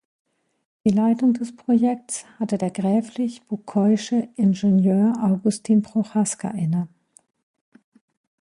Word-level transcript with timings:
Die 0.83 0.89
Leitung 0.89 1.33
des 1.35 1.55
Projekts 1.55 2.25
hatte 2.39 2.57
der 2.57 2.71
gräflich-bucquoysche 2.71 4.29
Ingenieur 4.35 5.13
Augustin 5.21 5.83
Prochaska 5.83 6.47
inne. 6.49 6.87